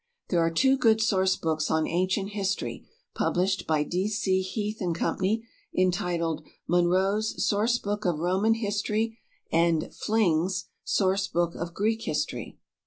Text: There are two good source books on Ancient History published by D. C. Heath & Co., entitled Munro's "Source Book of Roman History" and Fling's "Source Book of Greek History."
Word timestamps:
There 0.29 0.39
are 0.39 0.49
two 0.49 0.79
good 0.79 0.99
source 0.99 1.35
books 1.35 1.69
on 1.69 1.85
Ancient 1.87 2.29
History 2.29 2.89
published 3.13 3.67
by 3.67 3.83
D. 3.83 4.07
C. 4.07 4.41
Heath 4.41 4.81
& 4.91 4.95
Co., 4.95 5.15
entitled 5.77 6.43
Munro's 6.67 7.45
"Source 7.47 7.77
Book 7.77 8.03
of 8.07 8.17
Roman 8.17 8.55
History" 8.55 9.19
and 9.51 9.93
Fling's 9.93 10.65
"Source 10.83 11.27
Book 11.27 11.53
of 11.53 11.75
Greek 11.75 12.01
History." 12.01 12.57